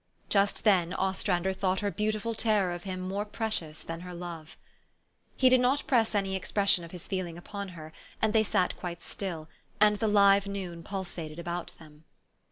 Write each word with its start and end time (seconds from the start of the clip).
Just 0.29 0.63
then 0.63 0.93
Ostrander 0.95 1.53
thought 1.53 1.81
her 1.81 1.91
beautiful 1.91 2.33
terror 2.33 2.73
of 2.73 2.85
him 2.85 3.01
more 3.01 3.23
precious 3.23 3.83
than 3.83 3.99
her 3.99 4.15
love. 4.15 4.57
He 5.37 5.47
did 5.47 5.61
not 5.61 5.85
press 5.85 6.15
any 6.15 6.35
expression 6.35 6.83
of 6.83 6.89
his 6.89 7.07
feeling 7.07 7.37
upon 7.37 7.67
her, 7.77 7.93
and 8.19 8.33
they 8.33 8.43
sat 8.43 8.75
quite 8.75 9.03
still, 9.03 9.47
and 9.79 9.97
the 9.97 10.07
live 10.07 10.47
noon 10.47 10.81
pulsated 10.81 11.37
about 11.37 11.75
them. 11.77 12.05